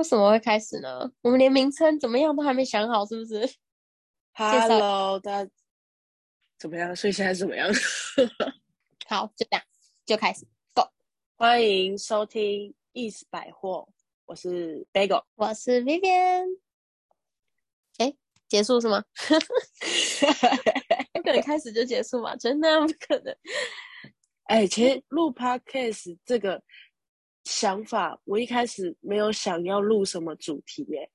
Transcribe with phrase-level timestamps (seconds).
[0.00, 1.12] 为什么会开始呢？
[1.20, 3.46] 我们连名称怎么样都还没想好，是不是？
[4.32, 5.50] Hello，大家
[6.58, 6.96] 怎么样？
[6.96, 7.68] 所以现在怎么样？
[9.06, 9.62] 好，就这样，
[10.06, 10.46] 就开始。
[10.72, 10.88] Go，
[11.36, 13.86] 欢迎收听 East 百货，
[14.24, 15.22] 我是 Bagel。
[15.34, 16.46] 我是 Vivian。
[17.98, 18.14] 哎，
[18.48, 19.04] 结束是吗？
[21.12, 23.36] 不可能开始就结束嘛，真的不可能。
[24.44, 26.62] 哎，其实录 Podcast 这个
[27.44, 31.10] 想法，我一开始没有想要录什么主题，耶，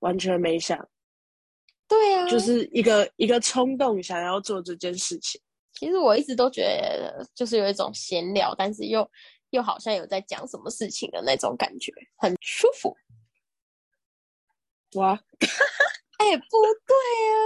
[0.00, 0.88] 完全没想，
[1.86, 5.40] 对啊，就是一个一个冲动想要做这件事情。
[5.72, 9.08] 其实我一直都觉得，就是有一种闲聊，但是又
[9.50, 12.96] 又好像有在讲什么事情的那种感觉，很舒服。
[14.94, 15.12] 哇，
[16.18, 16.42] 哎，不
[16.86, 16.96] 对
[17.28, 17.36] 啊！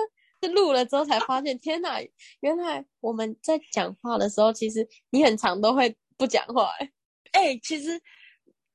[0.42, 2.00] 是录了之后才发现，天哪，
[2.40, 6.92] 原来我们在讲话的时候，其实你很长都会不讲话、欸。
[7.32, 8.00] 哎，其实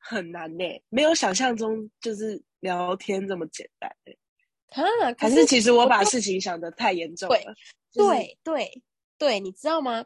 [0.08, 4.18] 很难呢，没有想象中就是聊天这么简单欸
[5.04, 7.56] 啊，可还是其实我把事情想得太严重了。
[7.92, 8.82] 就是对对
[9.18, 10.06] 对，你知道吗？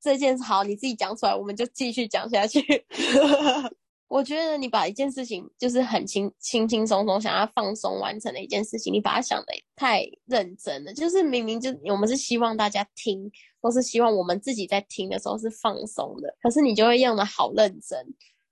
[0.00, 2.60] 这件事好，你自己讲出来，我们就继续讲下去。
[4.08, 10.92] 我觉得你把一件事情就是很轻轻轻松松想要放松完成的一件事情，你把它想的太认真了。
[10.92, 18.04] 就是明明就我们是希望大家听，或是希望我们自己在听的时候是放松的，可是你就会用的好认真，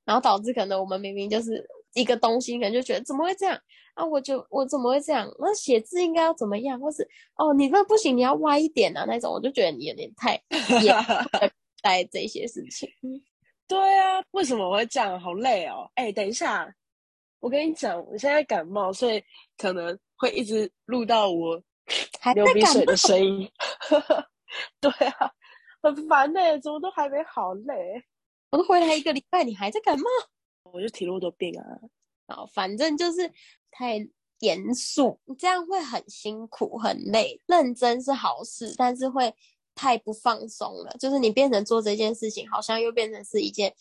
[0.08, 3.54] 然后导致可能我们明明就是一个东西，可能就觉得怎么会这样
[3.92, 4.02] 啊？
[4.02, 5.30] 我就我怎么会这样？
[5.38, 6.80] 那写字应该要怎么样？
[6.80, 7.06] 或是
[7.36, 10.32] 哦，你那不行，你要歪一点啊那种，我就觉得你有点太
[10.82, 10.90] 也
[11.82, 12.88] 在这些事情。
[13.68, 15.20] 对啊，为什么我会这样？
[15.20, 15.90] 好累哦！
[15.94, 16.74] 哎，等一下，
[17.40, 19.22] 我跟你讲，我现在感冒，所以
[19.58, 21.62] 可能会一直录到我
[22.34, 23.46] 流鼻水的声音。
[24.80, 25.30] 对啊，
[25.82, 28.02] 很烦呢、怎么都还没好，累。
[28.50, 30.04] 我都回来一个礼拜，你还在感冒？
[30.64, 31.64] 我就体弱多病啊。
[32.28, 33.32] 哦，反正就是
[33.70, 34.06] 太
[34.40, 37.40] 严肃，这样会很辛苦、很累。
[37.46, 39.34] 认真是好事，但是会
[39.74, 40.94] 太不放松了。
[40.98, 43.74] 就是你变成做这件事情，好像又变成是一件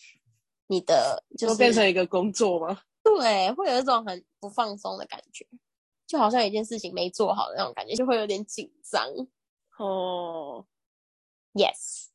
[0.67, 2.81] 你的，就就是变成一个工作吗？
[3.03, 5.45] 对，会有一种很不放松的感觉，
[6.05, 9.05] 就好像一件事情没做好的那种感觉，就会有点紧张。
[9.77, 10.65] 哦
[11.53, 12.07] ，Yes，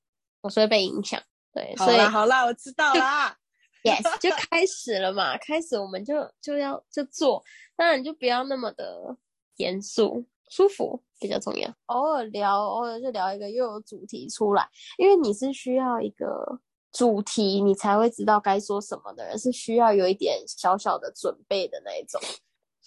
[0.43, 1.23] 我是会被影响。
[1.53, 3.37] 对，好所以啦好啦，我知道啦。
[3.83, 7.43] Yes，就开始了嘛，开始我们就就要就做，
[7.75, 9.17] 当然就不要那么的
[9.57, 11.69] 严肃，舒服比较重要。
[11.87, 14.69] 偶尔聊，偶尔就聊一个又有主题出来，
[14.99, 16.61] 因为你是需要一个
[16.93, 22.21] 主题，你才会知道该说什么的人，是需要有一点小小的准备的那一种。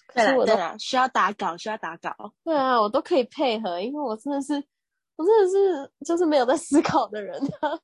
[0.08, 2.10] 可对是我都了对了，需要打稿，需要打稿。
[2.46, 4.54] 对啊，我都可以配合，因为我真的是
[5.18, 7.78] 我真的是就是没有在思考的人啊。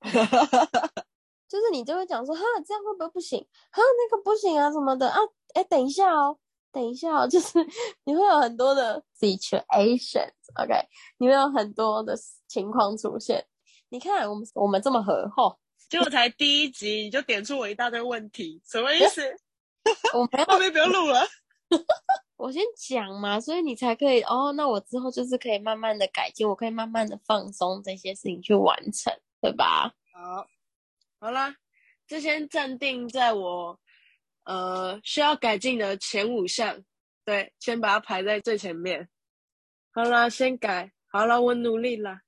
[1.48, 3.40] 就是你就会讲说，哈，这样会不会不行？
[3.70, 5.18] 哈，那个不行啊，什么的啊？
[5.54, 6.38] 哎，等一下哦，
[6.70, 7.58] 等一下哦， 就是
[8.04, 10.74] 你会有很多的 situations，OK，、
[11.18, 12.14] 你会有很多的
[12.46, 13.46] 情况出现。
[13.88, 15.58] 你看我们我们这么合吼，
[15.88, 19.22] 结果才第一集你就点出我一大堆问题，什么意思？
[20.12, 21.26] 我们后面不用录了。
[22.36, 24.52] 我先讲嘛，所以你才可以哦。
[24.52, 29.10] 那我之后就是可以慢慢的改进，我可以慢慢的放松这些事情去完成，
[29.40, 29.94] 对吧？
[30.12, 30.48] 好，
[31.20, 31.56] 好啦，
[32.06, 33.78] 这先暂定在我
[34.44, 36.82] 呃需要改进的前五项，
[37.24, 39.08] 对，先把它排在最前面。
[39.92, 42.22] 好啦，先改，好了，我努力啦。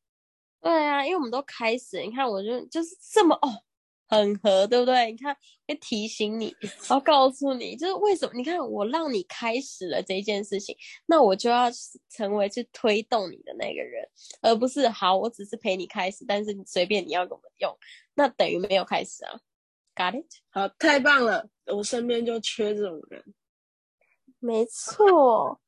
[0.61, 3.65] 对啊，因为我们都开始，你看我就就是这么哦，
[4.11, 5.13] 很合，对不对？
[5.13, 5.35] 你看
[5.69, 8.33] 会提醒你，然后告诉你，就是为什么？
[8.35, 10.77] 你看我让你开始了这件事情，
[11.07, 11.71] 那我就要
[12.11, 14.07] 成为去推动你的那个人，
[14.43, 17.79] 而不是好，我只是陪你开始，但是你随便你要怎么用，
[18.15, 19.41] 那等于没有开始啊。
[19.95, 20.27] Got it？
[20.51, 23.23] 好，太棒了，我身边就缺这种人。
[24.39, 25.61] 没错。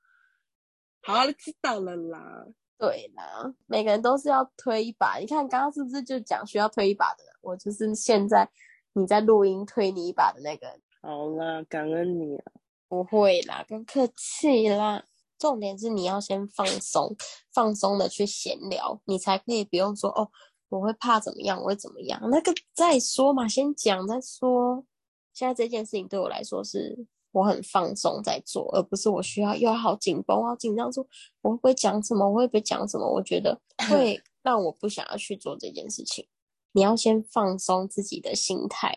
[1.03, 2.47] 好，知道了啦。
[2.79, 5.19] 对啦，每个人都是要推一把。
[5.19, 7.32] 你看刚刚是不是就讲需要推一把的人？
[7.43, 8.49] 我就是现在
[8.95, 10.67] 你在录音推你一把的那个。
[11.03, 12.45] 好啦，感恩你啊。
[12.89, 15.05] 不会啦，不客气啦。
[15.39, 17.17] 重点是你要先放松，
[17.53, 20.31] 放松的去闲聊，你才可以不用说哦，
[20.69, 24.85] 我会怕怎么样，我会怎么样，那个再说嘛，先讲再说。
[25.33, 31.05] 现在这件事情对我来说是我很放松在做，而不是我需要又要好紧绷、好紧张，说
[31.41, 33.11] 我会不会讲什么，我会不会讲什么？
[33.11, 33.59] 我觉得
[33.91, 36.29] 会 让我不想要去做这件事情。
[36.73, 38.95] 你要先放松自己的心态。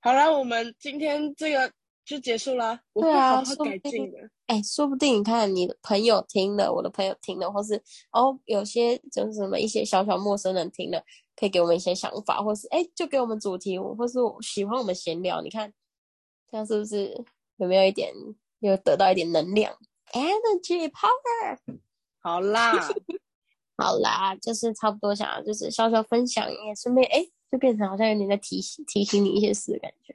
[0.00, 1.72] 好啦，我们今天这个
[2.04, 2.80] 就结束啦。
[2.92, 4.18] 我会对啊好好说不定改进的。
[4.46, 11.02] 哎，说不定你看你的朋友听了，我的朋友听了，或是哦，有些就是什么一些小小陌生人听了，
[11.34, 15.40] 可以给我们一些想法，或是哎，就给我们主题，或是我喜欢我们闲聊。
[15.40, 15.72] 你看，
[16.50, 17.24] 这样是不是
[17.56, 18.12] 有没有一点
[18.58, 19.74] 又得到一点能量
[20.12, 21.58] ？Energy power。
[22.18, 22.88] 好啦，
[23.76, 30.14] 好啦，就是差不多想要就是稍稍分享，也顺便哎，就变成好像有点在提醒提醒你一些事的感觉。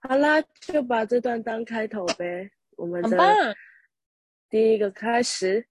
[0.00, 2.50] 好啦，就把这段当开头呗。
[2.76, 3.56] 我们的
[4.50, 5.66] 第一个开始，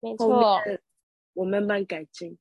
[0.00, 0.60] 没错，
[1.34, 2.38] 我慢慢改进。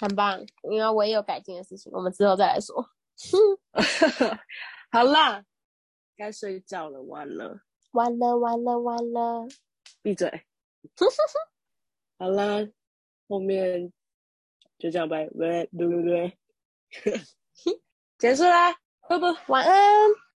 [0.00, 0.40] 很棒。
[0.70, 2.90] 因为我也有改进的事情，我们之后再来说。
[4.90, 5.44] 好啦，
[6.16, 7.60] 该睡觉了，完了，
[7.92, 9.46] 完了完了完了，
[10.02, 10.44] 闭嘴。
[12.22, 12.64] 好啦，
[13.26, 13.92] 后面
[14.78, 16.38] 就这样呗，喂，对对对，
[18.16, 18.76] 结束啦，
[19.08, 19.36] 啵啵。
[19.48, 20.31] 晚安。